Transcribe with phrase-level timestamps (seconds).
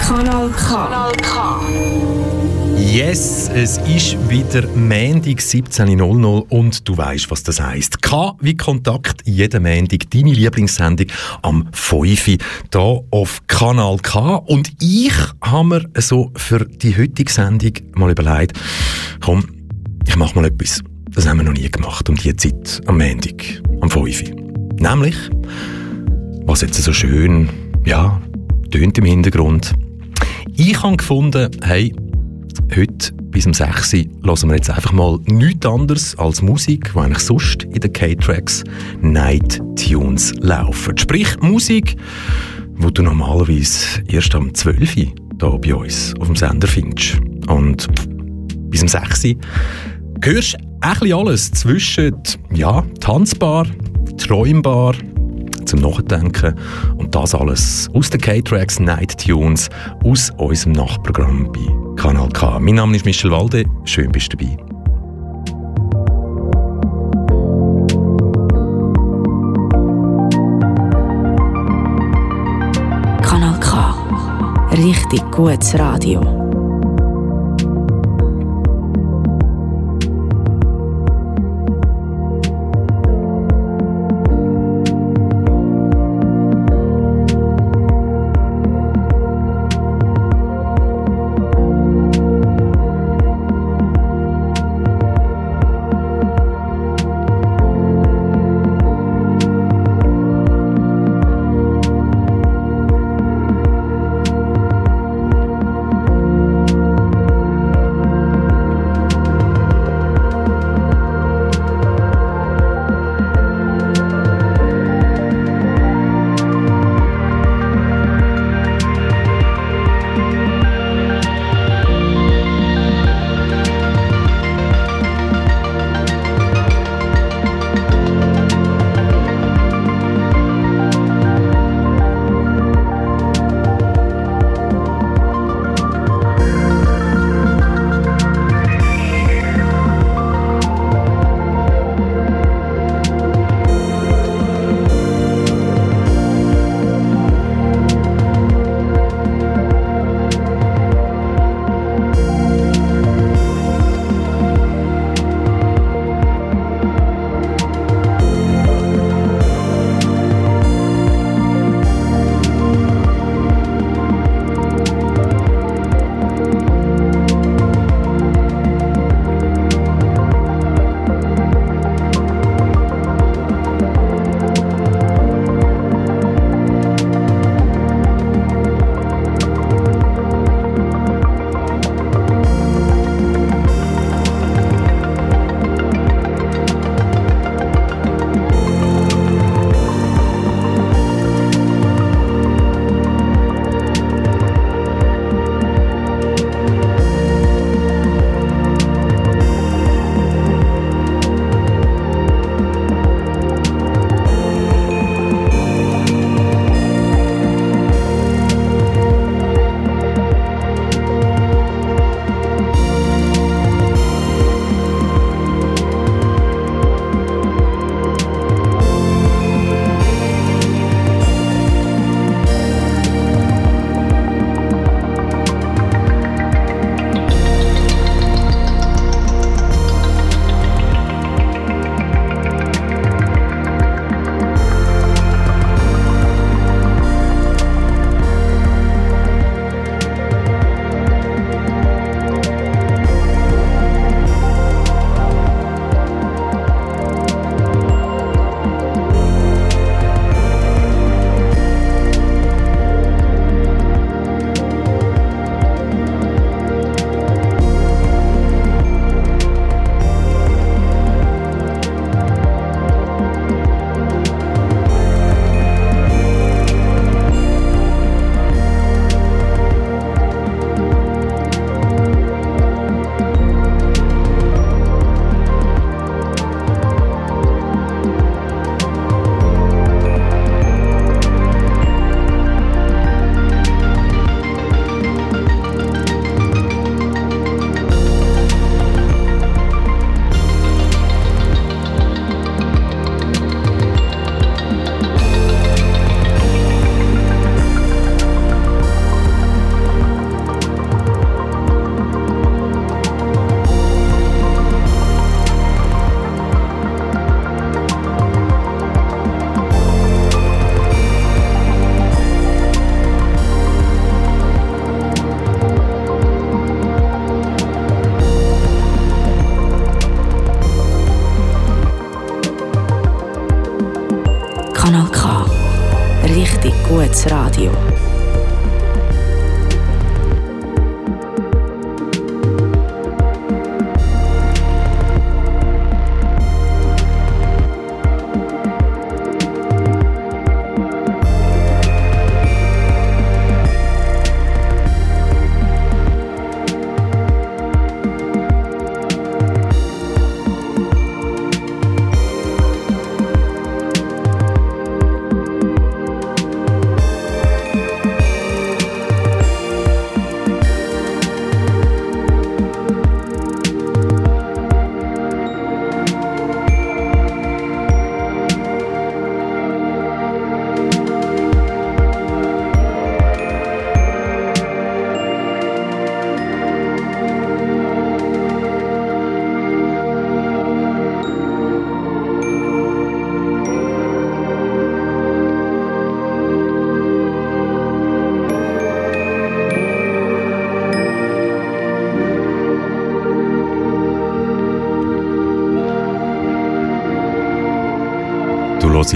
[0.00, 0.68] Kanal K.
[0.68, 1.60] Kanal K.
[2.78, 8.00] Yes, es ist wieder Montag 17.00 und du weißt, was das heisst.
[8.00, 11.08] K wie Kontakt, jeden Montag, deine Lieblingssendung
[11.42, 12.38] am 5 hier
[13.10, 14.36] auf Kanal K.
[14.36, 15.12] Und ich
[15.42, 18.58] habe mir so für die heutige Sendung mal überlegt,
[19.20, 19.44] komm,
[20.06, 20.82] ich mache mal etwas.
[21.14, 24.32] Das haben wir noch nie gemacht um diese Zeit am Montag, am 5
[24.80, 25.14] Nämlich,
[26.46, 27.50] was jetzt so schön,
[27.84, 28.20] ja,
[28.70, 29.74] tönt im Hintergrund.
[30.56, 31.94] Ich habe gefunden, hey,
[32.74, 36.98] heute bis um 6 Uhr hören wir jetzt einfach mal nichts anderes als Musik, die
[36.98, 38.64] eigentlich sonst in den K-Tracks
[39.02, 40.96] Night Tunes laufen.
[40.96, 41.94] Sprich Musik,
[42.76, 47.20] wo du normalerweise erst am 12 Uhr hier bei uns auf dem Sender findest.
[47.48, 47.86] Und
[48.70, 49.34] bis um 6 Uhr
[50.22, 52.20] hörst du alles zwischen
[52.52, 53.66] ja, tanzbar,
[54.18, 54.94] träumbar,
[55.64, 56.54] zum Nachdenken.
[56.96, 59.70] Und das alles aus den K-Tracks Night Tunes
[60.04, 62.58] aus unserem Nachtprogramm bei Kanal K.
[62.58, 63.64] Mein Name ist Michel Walde.
[63.84, 64.56] Schön bist du dabei.
[73.22, 73.94] Kanal K.
[74.72, 76.61] Richtig gutes Radio.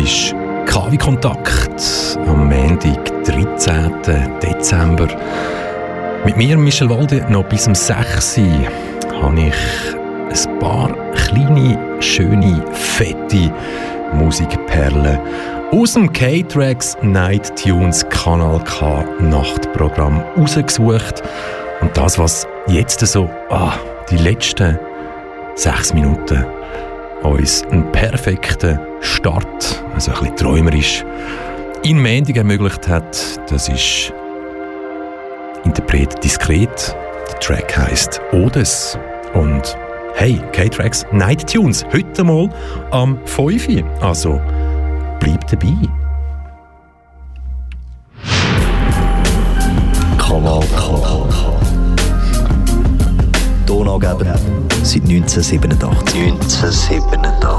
[0.06, 0.36] Hörst
[0.66, 3.92] KW Kontakt am Montag, 13.
[4.40, 5.08] Dezember.
[6.24, 8.38] Mit mir, Michel Walde, noch bis zum 6.
[9.20, 13.52] habe ich ein paar kleine, schöne, fette
[14.12, 15.18] Musikperlen
[15.72, 21.24] aus dem K-Tracks Night Tunes Kanal K Nachtprogramm rausgesucht.
[21.80, 23.72] Und das, was jetzt so, ah,
[24.08, 24.78] die letzten
[25.56, 26.46] sechs Minuten
[27.24, 31.04] uns einen perfekten Start, also ein bisschen träumerisch,
[31.82, 33.18] in Mendig ermöglicht hat.
[33.50, 34.12] Das ist
[35.64, 36.94] Interpret diskret.
[37.28, 38.98] Der Track heißt Odes.
[39.32, 39.76] Und
[40.14, 42.48] hey, K-Tracks Night Tunes, heute mal
[42.90, 43.68] am 5.
[44.00, 44.40] Also
[45.18, 45.74] bleib dabei.
[50.18, 50.96] Kanal K.
[53.64, 54.38] Donaugeber
[54.82, 56.32] seit 1987.
[56.32, 57.55] 1987.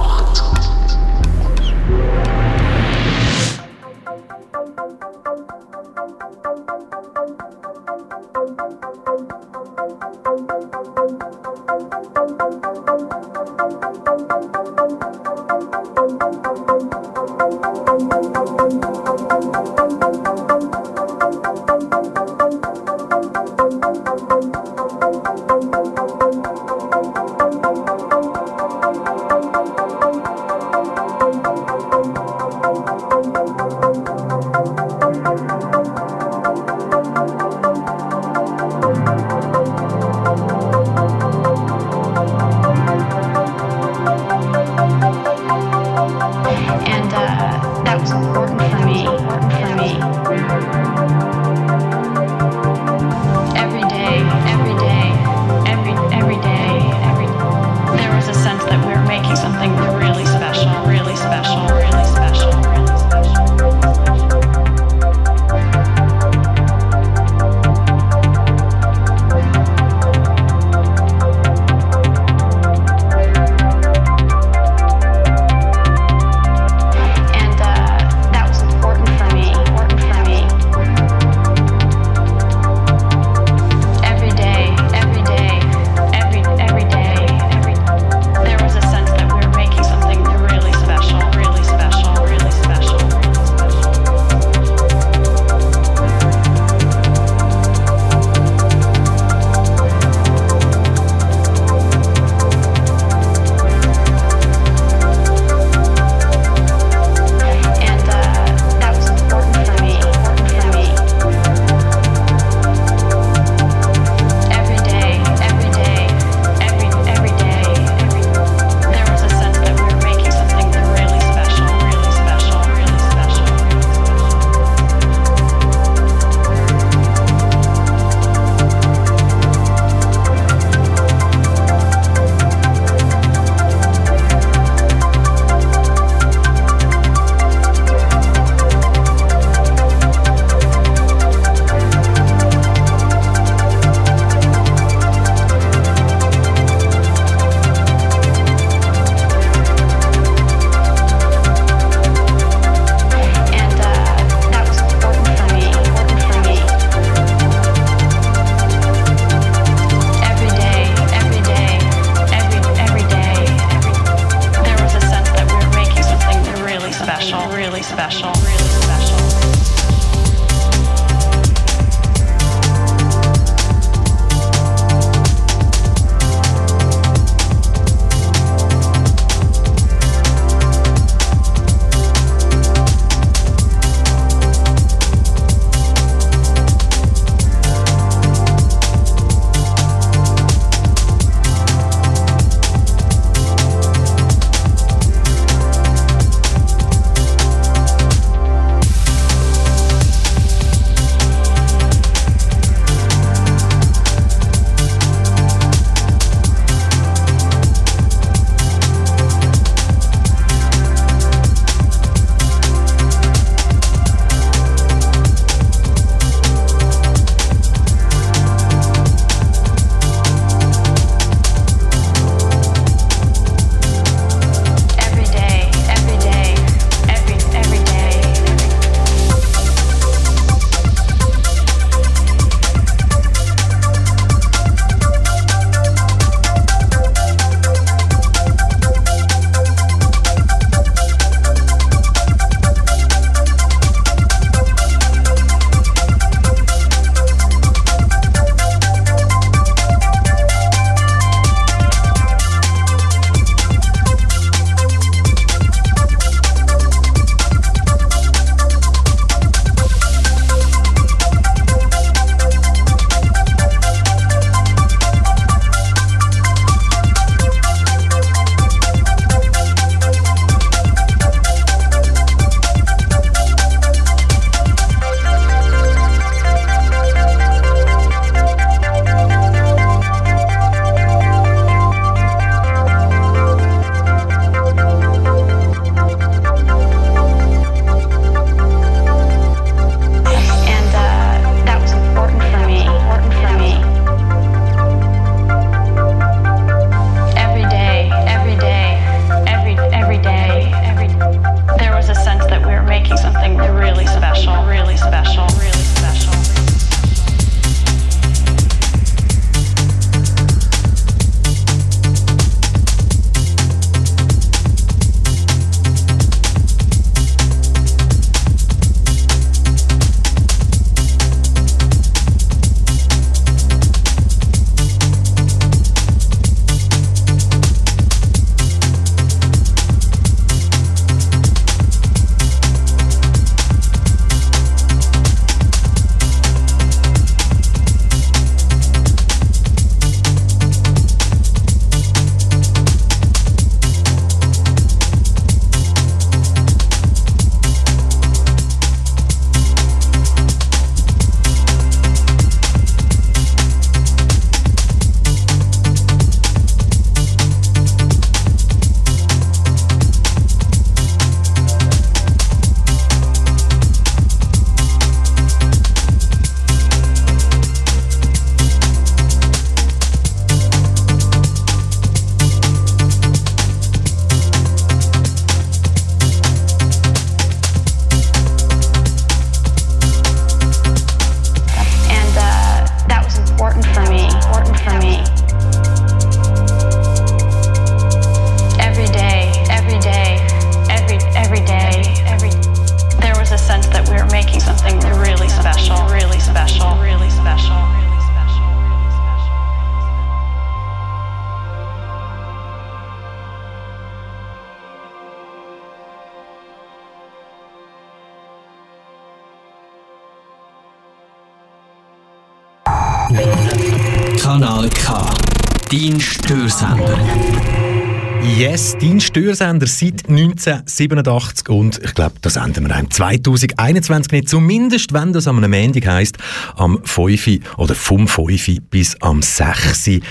[419.37, 424.49] Störsender seit 1987 und ich glaube, das senden wir im 2021 nicht.
[424.49, 426.39] Zumindest, wenn das am Montag heisst,
[426.75, 430.21] am 5 oder vom 5 bis am 6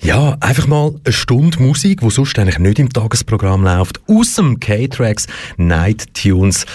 [0.00, 4.60] ja, einfach mal eine Stunde Musik, die sonst eigentlich nicht im Tagesprogramm läuft, aus dem
[4.60, 5.26] K-Tracks
[5.56, 6.66] Night Tunes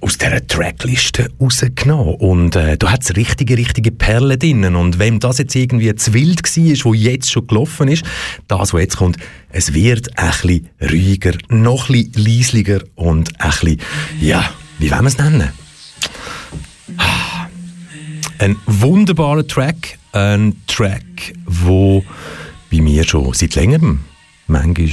[0.00, 2.14] aus dieser Trackliste rausgenommen.
[2.14, 4.76] Und äh, da hat es richtige, richtige Perlen drinnen.
[4.76, 8.04] Und wem das jetzt irgendwie zu wild war, wo jetzt schon gelaufen ist,
[8.48, 9.18] das, was jetzt kommt,
[9.50, 13.80] es wird ein bisschen ruhiger, noch ein bisschen leisliger und ein bisschen,
[14.20, 15.50] ja, wie wollen wir es nennen?
[18.38, 22.04] Ein wunderbarer Track, ein Track, wo
[22.74, 24.00] bei mir schon seit längerem
[24.48, 24.90] manchmal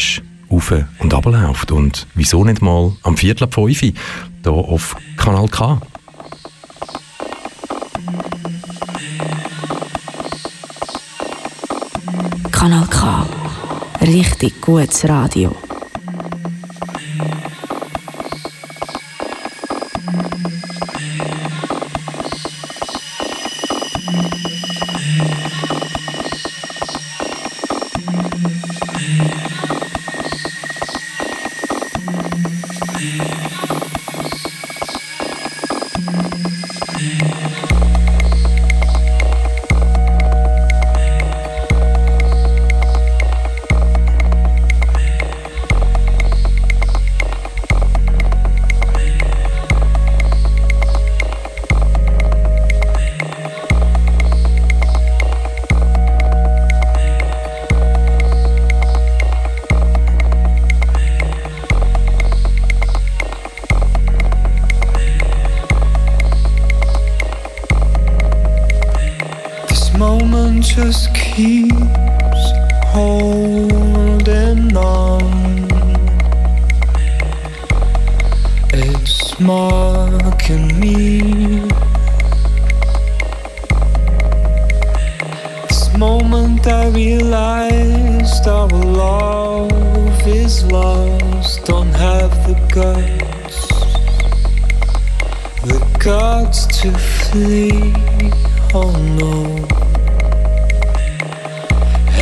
[0.50, 1.72] auf und ab läuft.
[1.72, 3.94] Und wieso nicht mal am Viertel ab 5 hier
[4.46, 5.82] auf Kanal K?
[12.52, 13.26] Kanal K.
[14.02, 15.56] Richtig gutes Radio.
[86.01, 93.67] moment I realized our love is lost, don't have the guts,
[95.62, 97.93] the guts to flee.
[98.73, 99.36] Oh no,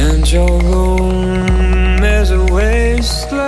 [0.05, 3.47] and your room is a wasteland.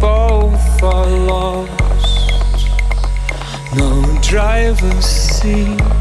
[0.00, 2.66] Both are lost,
[3.76, 5.99] no driver's seat.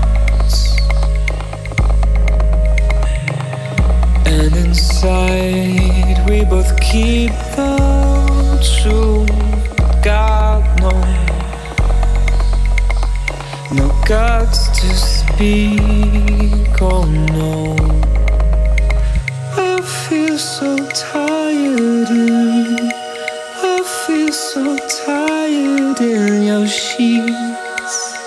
[5.01, 9.25] inside, we both keep the true.
[10.03, 10.91] God, no,
[13.73, 16.81] no gods to speak.
[16.81, 17.75] Oh no,
[19.55, 22.09] I feel so tired.
[22.09, 22.91] In,
[23.63, 28.17] I feel so tired in your sheets.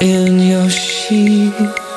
[0.00, 1.87] In your sheets.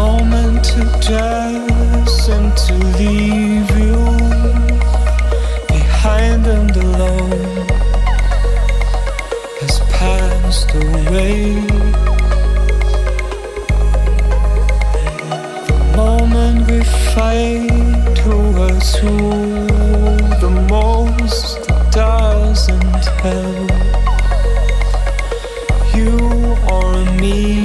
[0.00, 4.00] The moment to just and to leave you
[5.68, 7.66] behind and alone
[9.60, 11.60] has passed away.
[15.68, 16.80] The moment we
[17.12, 19.16] fight who was who
[20.40, 23.70] the most that doesn't help
[25.94, 27.59] you or me.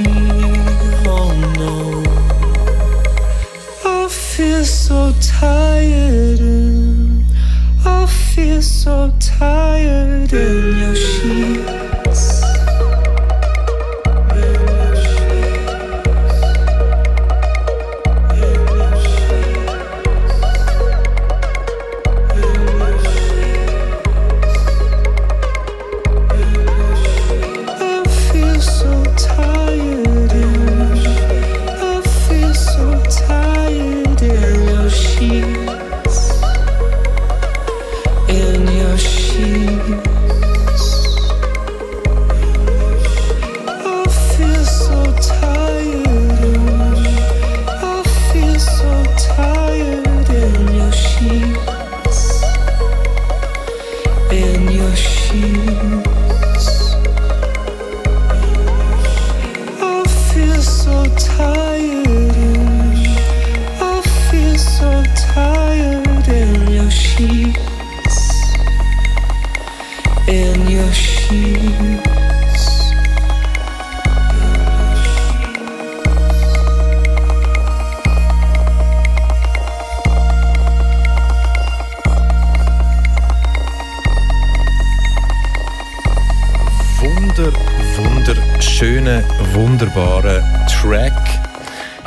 [89.52, 91.12] Wunderbaren Track.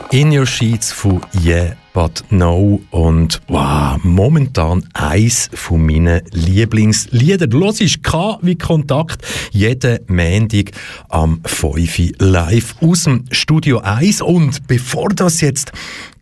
[0.09, 2.81] In Your Sheets von Yeah But No.
[2.89, 7.45] Und wow, momentan eins von meinen Lieblingslieder.
[7.45, 9.23] Du hörst K wie Kontakt.
[9.51, 10.71] Jeden Montag
[11.09, 15.71] am 5 live aus dem Studio 1 und bevor das jetzt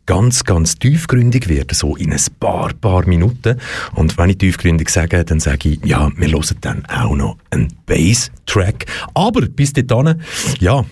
[0.07, 3.59] ganz, ganz tiefgründig wird, so in ein paar, paar Minuten.
[3.93, 7.67] Und wenn ich tiefgründig sage, dann sage ich, ja, wir hören dann auch noch einen
[7.85, 8.85] Bass-Track.
[9.13, 10.19] Aber bis dahin,
[10.59, 10.83] ja,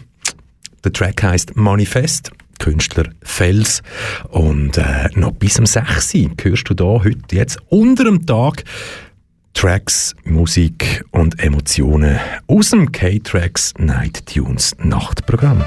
[0.84, 2.32] der Track heißt Manifest.
[2.60, 3.82] Künstler Fels.
[4.30, 8.64] Und äh, noch bis um 6 Uhr hörst du da heute jetzt unter dem Tag
[9.54, 15.64] Tracks, Musik und Emotionen aus dem K-Tracks Night Tunes Nachtprogramm.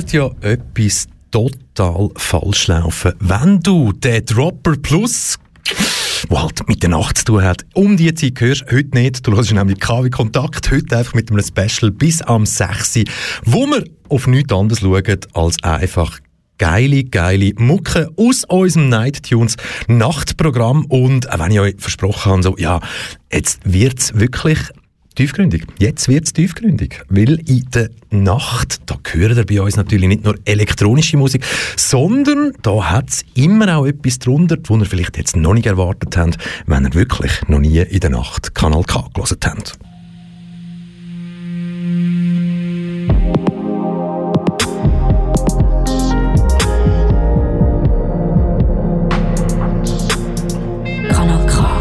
[0.00, 5.38] Würde ja etwas total falsch laufen, wenn du den Dropper Plus
[6.28, 7.64] wo halt mit der Nacht zu tun hat.
[7.74, 9.26] Um die Zeit hörst heute nicht.
[9.26, 13.04] Du hörst nämlich KW Kontakt heute einfach mit einem Special bis am 6.
[13.44, 16.18] wo wir auf nichts anderes schauen als einfach
[16.58, 20.86] geile, geile Mucke aus unserem Night Tunes Nachtprogramm.
[20.86, 22.80] Und auch wenn ich euch versprochen habe, so, ja,
[23.32, 24.58] jetzt wird's wirklich
[25.14, 25.66] tiefgründig.
[25.78, 30.24] Jetzt wird es tiefgründig, weil in der Nacht, da hören ihr bei uns natürlich nicht
[30.24, 31.44] nur elektronische Musik,
[31.76, 36.16] sondern da hat es immer auch etwas drunter, wo ihr vielleicht jetzt noch nicht erwartet
[36.16, 39.78] habt, wenn ihr wirklich noch nie in der Nacht Kanal K gelesen habt.
[51.10, 51.80] Kanal K.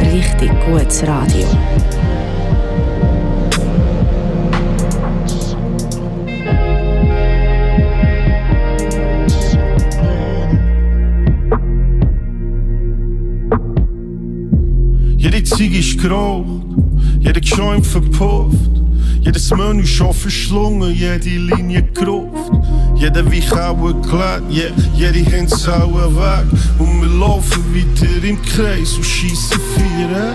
[0.00, 1.46] Richtig gutes Radio.
[15.62, 16.44] Ziege ist geraucht,
[17.20, 18.56] jeder Joint verpufft,
[19.20, 22.50] jedes Menü schon verschlungen, jede Linie gerupft.
[22.96, 26.46] Jeder Weich auch geklärt, yeah, jede Hinz auch weg.
[26.80, 30.34] Und wir laufen weiter im Kreis und schiessen Vieren.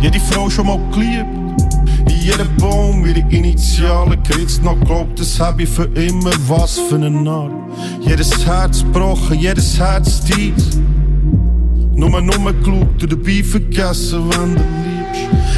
[0.00, 1.62] Jede Frau schon mal geliebt,
[2.08, 4.64] in jedem Baum ihre Initialen geritzt.
[4.64, 7.52] Noch glaubt, das hab ich für immer, was für eine Narr.
[8.00, 10.80] Jedes Herz gebrochen, jedes Herz dies.
[11.94, 15.02] Nur nur geschaut und dabei vergessen, wenn du liebst.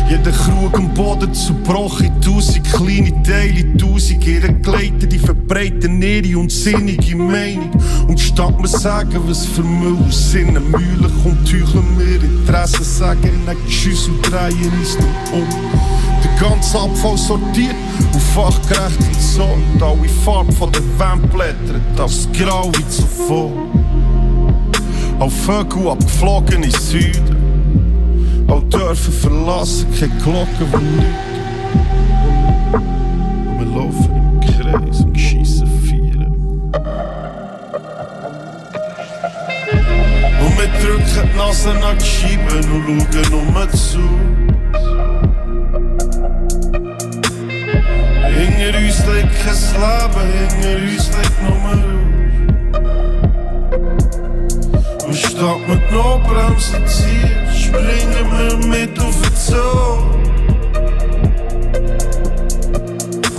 [0.08, 7.16] Jeder Krug am Boden zerbrochen, tausend kleine Teile, tausend ihre Gleiter, die verbreiten ihre unsinnige
[7.16, 7.70] Meinung.
[8.06, 13.44] Und statt mir sagen, was für Müll aus Sinnen Mühle kommt, teucheln wir Interessen, sagen
[13.46, 15.48] nicht Tschüss und drehen uns dann um.
[16.22, 17.76] Der ganze Abfall sortiert
[18.12, 23.83] und fachgerecht entsorgt, alle Farben von der Wand blättern, das Grau wie
[25.18, 25.26] zuvor.
[25.26, 28.44] Auch Vögel abgeflogen in Süden.
[28.48, 31.24] Auch Dörfer verlassen, keine Glocken, die nichts.
[33.44, 36.34] Und wir laufen im Kreis und schiessen Vieren.
[40.40, 44.00] Und wir drücken die Nase an die Scheiben und schauen nur zu.
[48.34, 51.93] Hinter uns liegt kein Leben, hinter uns liegt
[55.44, 59.98] Und statt mit Notbremse ziehen, springen mit auf den Zoo.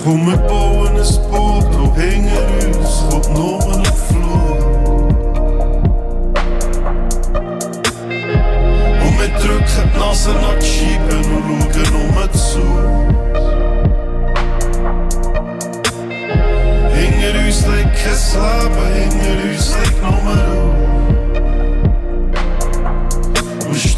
[0.04, 4.60] Komm, wir bauen ein Boot, und hinter uns kommt nur ein Flug.
[9.02, 12.66] Und wir drücken die Nase an die Scheiben und schauen nur zu.
[16.94, 17.96] Hinter uns liegt
[20.04, 20.75] hinter.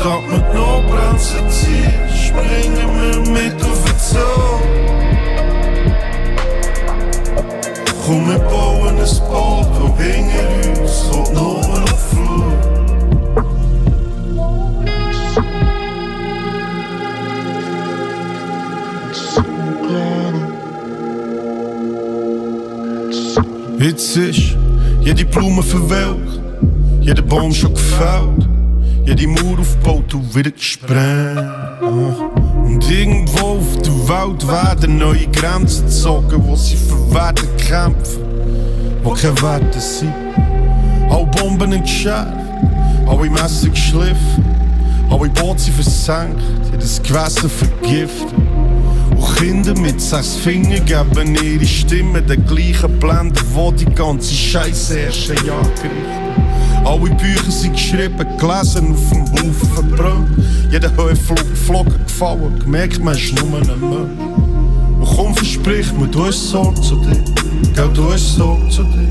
[0.08, 4.60] Und statt mit Notbremse ziehen, springen mit auf den Zoo.
[8.06, 12.44] Komm, wir bauen ein Boot, und hinter uns kommt nur noch Flug.
[23.80, 24.56] Jetzt ist
[25.02, 26.40] jede Blume verwelkt,
[27.02, 28.47] jeder Baum schon gefällt,
[29.08, 31.82] jede Mauer aufgebaut und wieder gesprengt.
[31.82, 38.22] Und irgendwo auf der Welt werden neue Grenzen gezogen, wo sie für Werte kämpfen,
[39.04, 40.14] wo keine Werte sind.
[41.10, 42.34] Alle Bomben entschärft,
[43.08, 44.44] alle Messer geschliffen,
[45.10, 48.34] alle Boote versenkt, jedes Gewässer vergiftet.
[49.12, 55.00] Und Kinder mit sechs Fingern geben ihre Stimme den gleichen Blender, wo die ganze Scheiße
[55.00, 56.47] erst ein Jahr gerichtet.
[56.88, 60.30] Alle Bücher sind geschrieben, gelesen, auf dem Haufen verbrannt.
[60.72, 64.22] Jeder Höhenflug geflogen, gefallen, gemerkt, man ist nur ein Mensch.
[65.02, 67.22] Und komm, versprich mir, du hast Sorge zu dir.
[67.76, 69.10] Gell, du hast Sorge zu dir.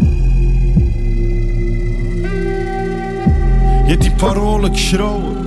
[3.86, 5.46] Jede Parole geschrauen,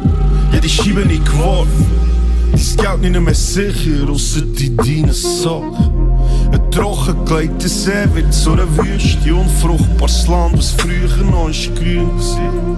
[0.53, 1.87] jede Scheibe nicht geworfen.
[2.51, 5.98] Dein Geld nicht mehr sicher, ausser die deinen Sachen.
[6.69, 12.77] Ein trockengelegter See wird zu einer Wüste, unfruchtbares Land, was früher noch ist grün war.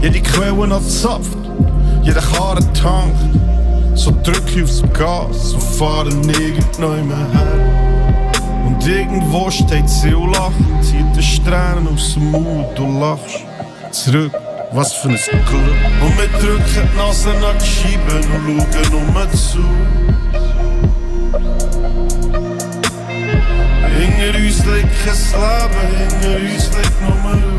[0.00, 1.36] Jede Quelle hat Saft,
[2.02, 3.18] jeder Karren tankt.
[3.94, 8.32] So drück ich aufs Gas und fahre nirgend neu mehr her.
[8.68, 13.44] Und irgendwo steht sie und lacht, zieht die Strähnen aus dem Mund, du lachst.
[13.90, 14.32] Zurück,
[14.72, 15.42] was für ein Glück.
[16.00, 20.13] Und wir drücken die Nase nach die Scheiben und schauen nur zu.
[24.04, 27.54] Hinter uns liegt kein Leben, hinter uns liegt nur Ruhe.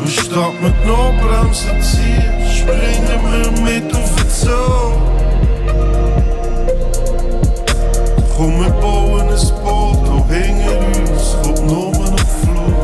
[0.00, 4.92] Und statt mit Notbremsen ziehen, springen wir mit auf den Zoo.
[8.36, 12.78] Komm, wir bauen ein Boot, und hinter uns kommt nur noch Flug.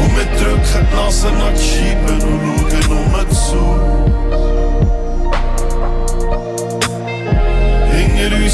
[0.00, 2.61] Und wir drücken die Nase nach die Scheiben und schauen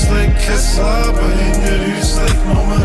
[0.09, 2.83] Uns liegt kein Leben, hinter uns liegt nur Ruhe.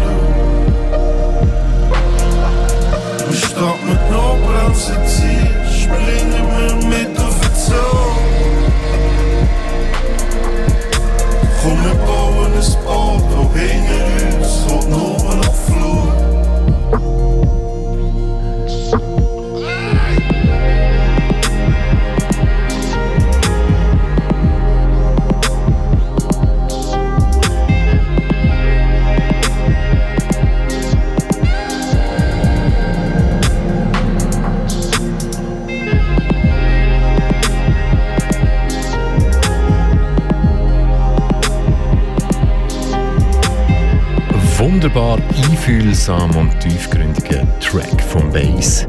[3.27, 8.03] Und statt mit Notbremsen ziehen, springen wir mit auf den Zoo.
[11.62, 15.12] Komm, wir bauen ein Boot, und hinter uns kommt nur
[46.10, 48.88] einfühlsam und tiefgründiger Track vom Bass.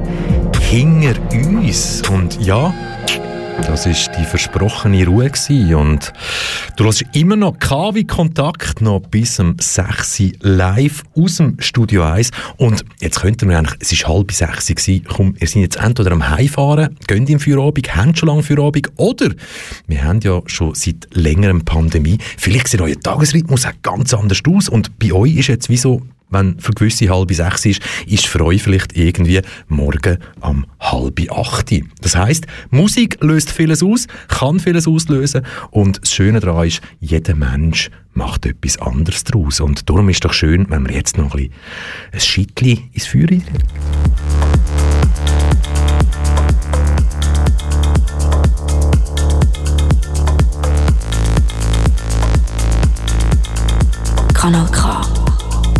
[0.60, 2.02] Hinter uns.
[2.10, 2.74] Und ja,
[3.62, 5.74] das ist die versprochene Ruhe gewesen.
[5.76, 6.12] und
[6.76, 12.02] du hast immer noch KW Kontakt noch bis um 6 Uhr live aus dem Studio
[12.02, 15.62] 1 und jetzt könnten wir eigentlich, es ist halb 6 Uhr gewesen, komm, ihr seid
[15.62, 19.28] jetzt entweder am Heimfahren, gehen im Feierabend, habt schon lange Feierabend oder
[19.86, 24.68] wir haben ja schon seit längerem Pandemie, vielleicht sieht euer Tagesrhythmus auch ganz anders aus
[24.68, 26.02] und bei euch ist jetzt wie so
[26.34, 31.72] wenn für gewisse halb sechs ist, ist für euch vielleicht irgendwie morgen am halb acht.
[32.02, 37.34] Das heisst, Musik löst vieles aus, kann vieles auslösen und das Schöne daran ist, jeder
[37.34, 41.34] Mensch macht etwas anderes daraus und darum ist es doch schön, wenn wir jetzt noch
[41.34, 41.50] ein,
[42.12, 43.44] ein Schittli ins Feuer rein.
[54.34, 55.03] Kanal K.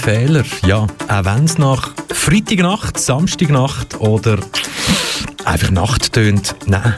[0.00, 0.44] Fehler.
[0.66, 4.38] Ja, auch wenn es nach Freitagnacht, Samstagnacht oder
[5.44, 6.94] einfach Nacht tönt, nein.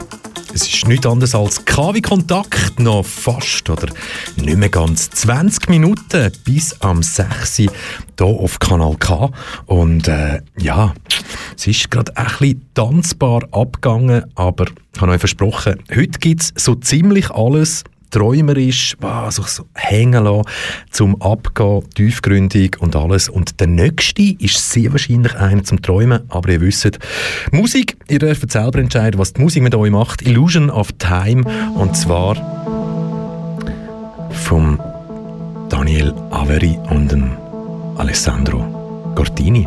[0.54, 3.88] Es ist nichts anderes als KW-Kontakt, noch fast oder
[4.36, 7.56] nicht mehr ganz 20 Minuten bis am 6.
[7.56, 7.70] hier
[8.20, 9.30] auf Kanal K.
[9.66, 10.94] Und äh, ja,
[11.56, 16.52] es ist gerade ein bisschen tanzbar abgegangen, aber ich habe euch versprochen, heute gibt es
[16.56, 17.82] so ziemlich alles,
[18.12, 20.44] träumerisch, wow, so, so hängen lassen,
[20.90, 23.28] zum Abgehen, tiefgründig und alles.
[23.28, 26.98] Und der nächste ist sehr wahrscheinlich einer zum Träumen, aber ihr wisst,
[27.50, 30.22] Musik, ihr dürft selber entscheiden, was die Musik mit euch macht.
[30.22, 31.44] Illusion of Time
[31.74, 32.36] und zwar
[34.30, 34.78] vom
[35.68, 37.32] Daniel Averi und dem
[37.96, 39.66] Alessandro Cortini.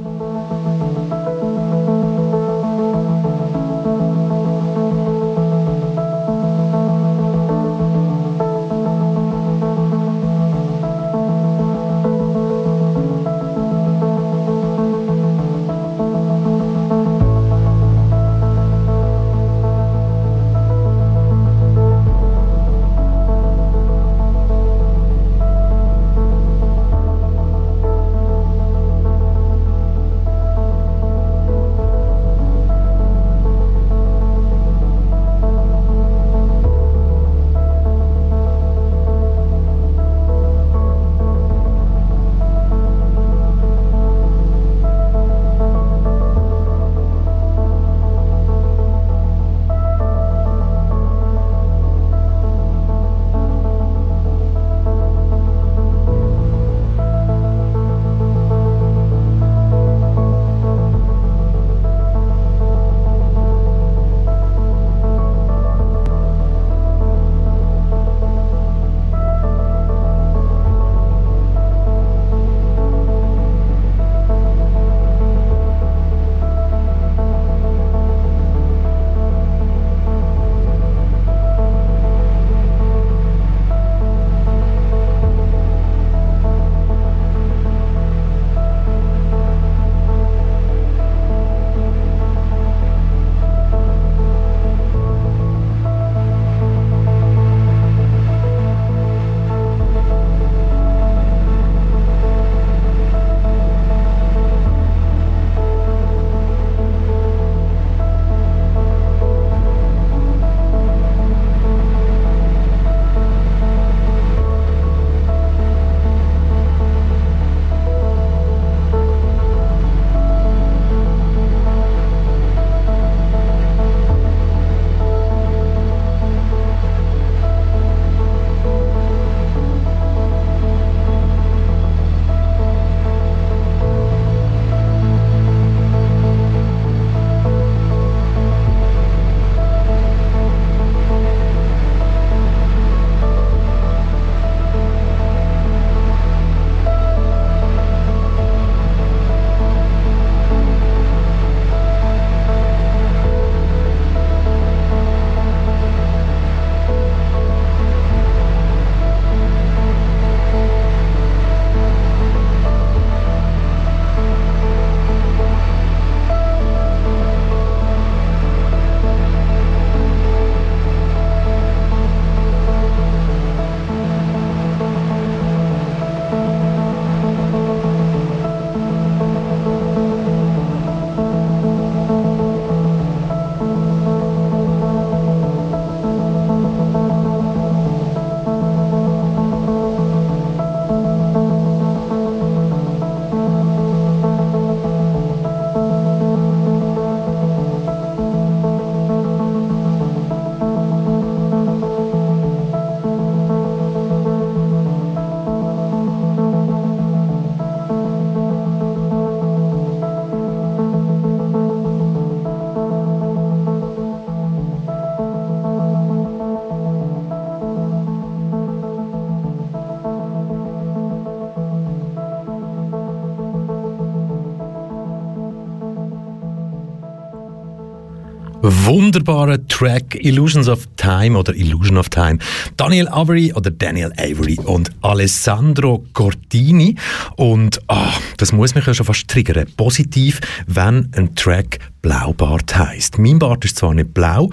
[228.91, 232.39] Wunderbaren Track Illusions of Time oder Illusion of Time.
[232.75, 236.95] Daniel Avery oder Daniel Avery und Alessandro Cortini.
[237.37, 239.65] Und ah, das muss mich ja schon fast triggern.
[239.77, 243.17] Positiv, wenn ein Track Blaubart heißt.
[243.17, 244.49] Mein Bart ist zwar nicht blau,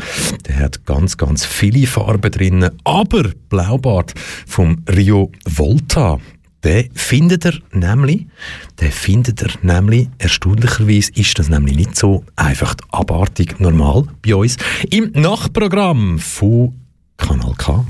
[0.47, 4.14] der hat ganz, ganz viele Farben drin, aber Blaubart
[4.47, 6.20] vom Rio Volta
[6.64, 8.26] den findet er nämlich,
[8.80, 14.56] den findet er nämlich, erstaunlicherweise ist das nämlich nicht so einfach abartig normal bei uns,
[14.90, 16.74] im Nachtprogramm von
[17.16, 17.84] Kanal K.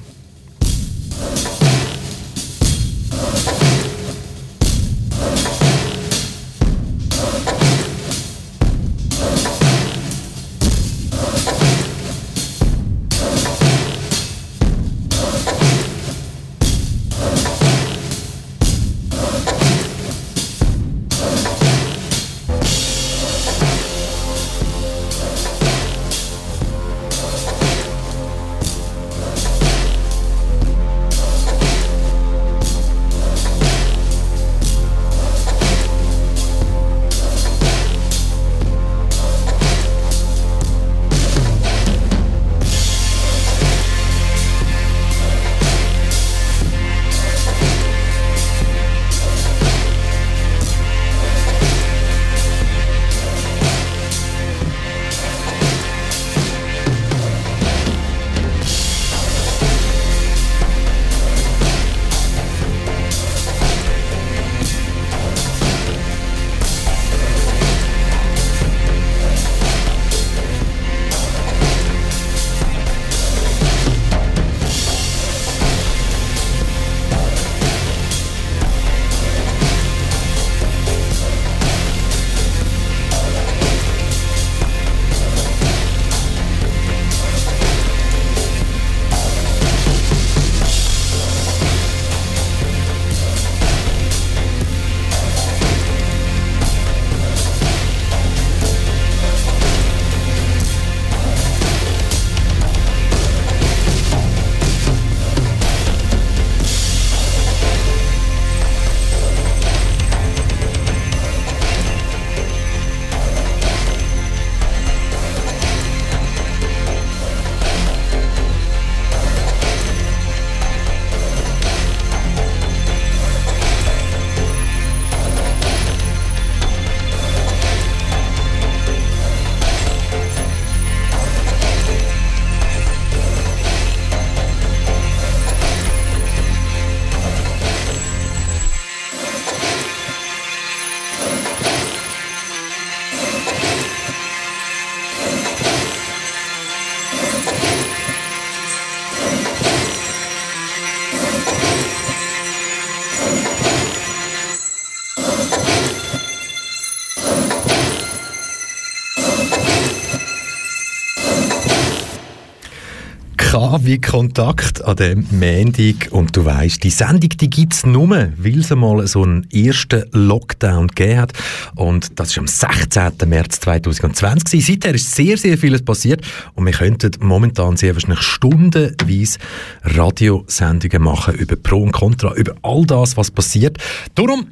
[163.89, 166.12] wie Kontakt an dem Montag.
[166.12, 170.05] Und du weißt, die Sendung, die gibt es nur, weil es mal so einen ersten
[170.12, 171.32] Lockdown gegeben hat.
[171.74, 173.12] Und das war am 16.
[173.26, 174.66] März 2020.
[174.66, 176.20] Seither ist sehr, sehr vieles passiert.
[176.55, 179.39] Und wir könnten momentan sehr wahrscheinlich stundenweise
[179.84, 183.78] Radiosendungen machen über Pro und Contra, über all das, was passiert.
[184.14, 184.49] Darum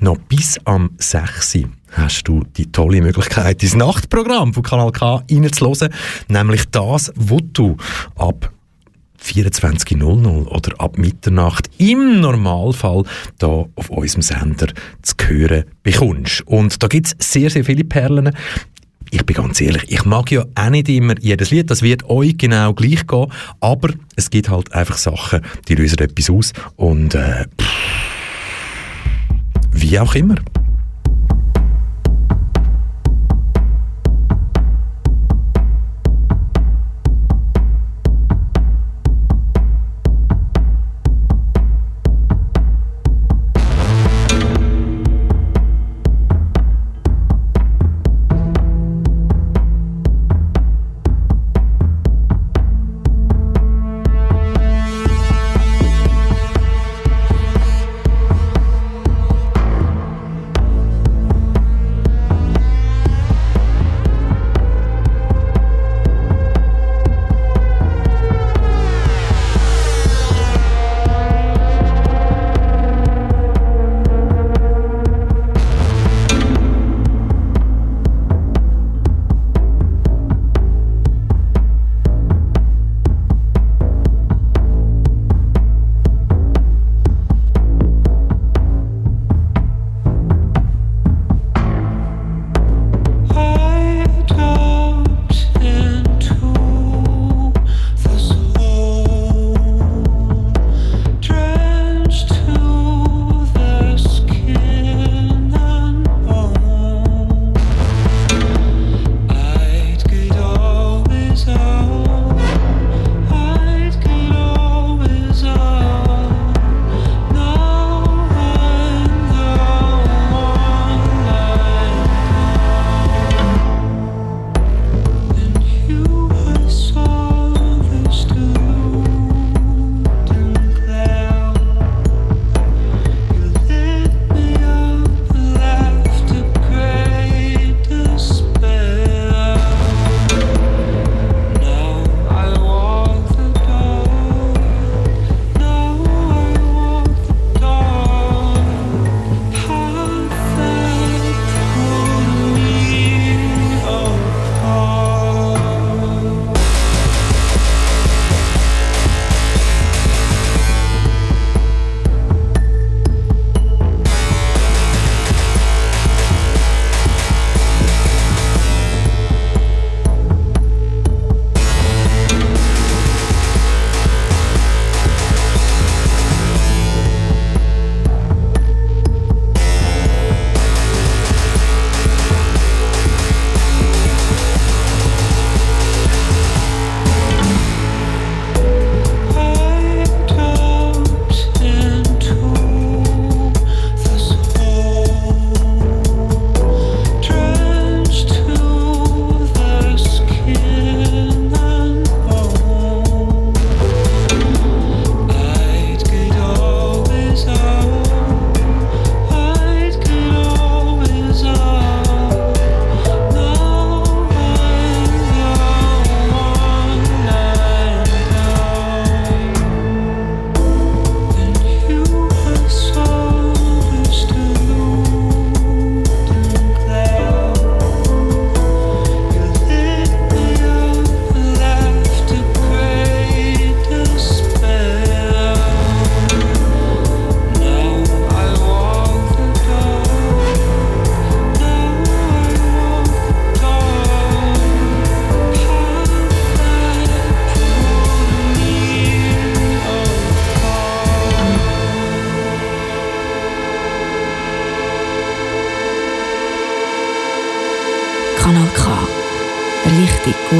[0.00, 1.60] noch bis am 6
[1.92, 5.88] hast du die tolle Möglichkeit, das Nachtprogramm von Kanal K reinzuhören,
[6.28, 7.78] nämlich das, wo du
[8.14, 8.52] ab
[9.22, 13.04] 24.00 oder ab Mitternacht im Normalfall
[13.38, 14.68] da auf unserem Sender
[15.02, 16.42] zu hören bekommst.
[16.46, 18.34] Und da gibt es sehr, sehr viele Perlen.
[19.10, 22.36] Ich bin ganz ehrlich, ich mag ja auch nicht immer jedes Lied, das wird euch
[22.36, 27.46] genau gleich gehen, aber es gibt halt einfach Sachen, die lösen etwas aus und äh,
[27.58, 27.68] pff,
[29.72, 30.34] wie auch immer.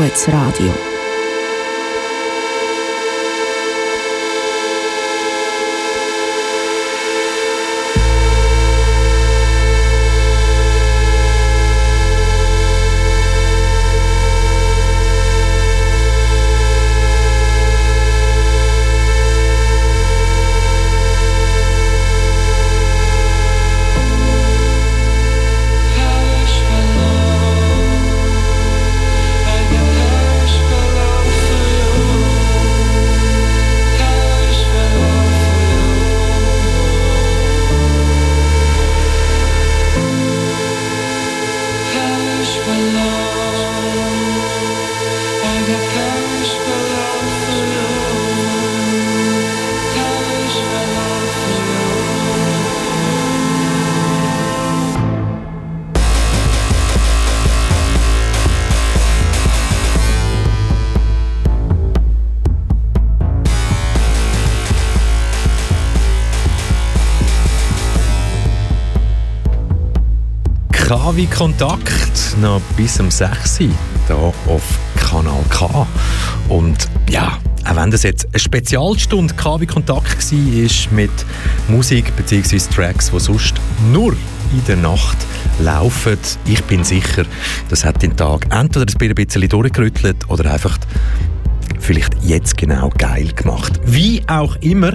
[0.08, 0.97] Richtig
[71.18, 73.68] KW Kontakt noch bis um 6 Uhr
[74.06, 74.62] hier auf
[74.94, 75.84] Kanal K.
[76.48, 77.38] Und ja,
[77.68, 81.10] auch wenn das jetzt eine Spezialstunde KW Kontakt war mit
[81.66, 82.60] Musik bzw.
[82.72, 83.54] Tracks, die sonst
[83.90, 85.16] nur in der Nacht
[85.58, 87.24] laufen, ich bin sicher,
[87.68, 90.78] das hat den Tag entweder ein bisschen durchgerüttelt oder einfach
[91.80, 93.80] vielleicht jetzt genau geil gemacht.
[93.84, 94.92] Wie auch immer,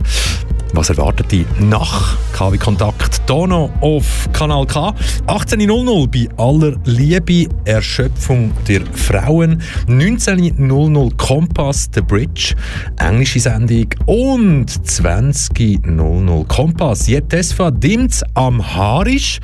[0.74, 3.22] was erwartet die nach KW Kontakt?
[3.30, 4.94] Noch auf Kanal K.
[5.28, 9.62] 18.00 bei aller Liebe, Erschöpfung der Frauen.
[9.88, 12.56] 19.00 Kompass, The Bridge,
[12.98, 13.88] englische Sendung.
[14.06, 19.40] Und 20.00 Kompass, Jetesfa Dimz am Harisch.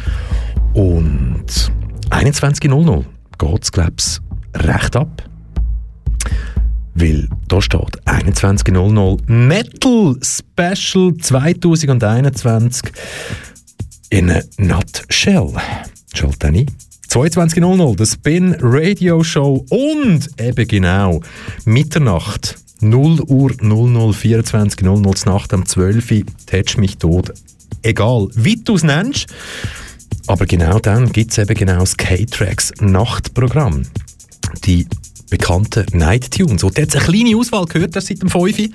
[0.74, 1.72] Und
[2.10, 3.04] 21.00
[3.38, 5.29] geht es, glaube ich, recht ab.
[7.00, 12.92] Weil da steht 21.00 Metal Special 2021
[14.10, 15.54] in a Nutshell.
[16.14, 16.70] Schalt dann ein.
[17.10, 21.22] 22.00 das Spin Radio Show und eben genau
[21.64, 27.32] Mitternacht 0 Uhr 00 24 00 Nacht am 12 Uhr tätsch mich tot.
[27.82, 29.28] Egal, wie du es nennst.
[30.28, 33.84] Aber genau dann gibt es eben genau das K-Tracks Nachtprogramm.
[34.66, 34.86] Die
[35.30, 36.64] bekannten Night Tunes.
[36.64, 38.70] Und jetzt eine kleine Auswahl gehört das seit dem 5.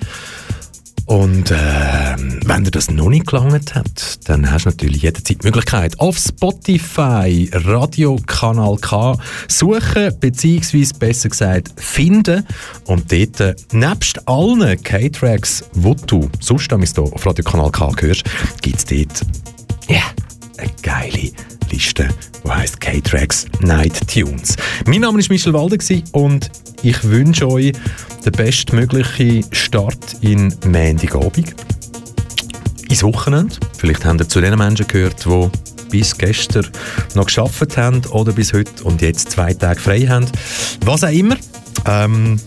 [1.05, 5.45] Und äh, wenn dir das noch nicht gelangt hat, dann hast du natürlich jederzeit die
[5.45, 9.15] Möglichkeit, auf Spotify Radiokanal K
[9.47, 12.43] suchen, beziehungsweise besser gesagt finden.
[12.85, 18.23] Und dort, äh, nebst allen K-Tracks, die du sonst hier auf Radiokanal K hörst,
[18.63, 19.21] gibt es dort
[19.87, 20.11] yeah,
[20.57, 21.31] eine geile
[21.71, 22.07] Liste,
[22.43, 24.55] die heisst K-Tracks Night Tunes.
[24.85, 25.77] Mein Name ist Michel Walde
[26.11, 26.49] und
[26.83, 27.73] ich wünsche euch
[28.23, 31.55] den bestmöglichen Start in Montagabend.
[32.89, 33.55] Ins Wochenende.
[33.77, 35.49] Vielleicht habt ihr zu den Menschen gehört, die
[35.89, 36.67] bis gestern
[37.15, 40.27] noch geschafft haben oder bis heute und jetzt zwei Tage frei haben.
[40.85, 41.37] Was auch immer.
[41.87, 42.39] Ähm,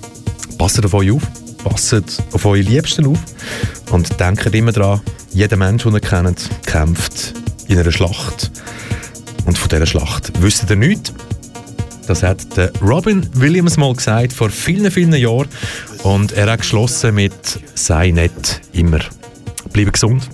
[0.56, 1.22] passt auf euch auf.
[1.64, 1.94] Passt
[2.32, 3.18] auf eure Liebsten auf.
[3.90, 5.00] Und denkt immer daran,
[5.32, 7.34] jeder Mensch, den ihr kennt, kämpft
[7.68, 8.50] in einer Schlacht.
[9.44, 11.12] Und von dieser Schlacht wisst ihr nichts.
[12.06, 12.46] Das hat
[12.80, 15.48] Robin Williams mal gesagt, vor vielen, vielen Jahren.
[16.02, 19.00] Und er hat geschlossen mit «Sei nett, immer».
[19.72, 20.28] Bleibe gesund.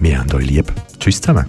[0.00, 0.72] Wir haben euch lieb.
[0.98, 1.46] Tschüss zusammen.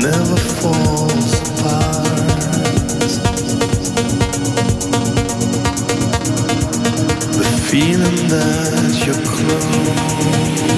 [0.00, 2.09] Never falls apart.
[7.70, 10.70] Feeling that you're closer.